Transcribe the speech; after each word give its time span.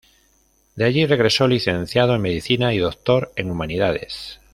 De 0.75 0.83
allí 0.85 1.05
regresó 1.05 1.47
licenciado 1.47 2.15
en 2.15 2.23
Medicina 2.23 2.73
y 2.73 2.79
doctor 2.79 3.31
en 3.35 3.51
Humanidades. 3.51 4.39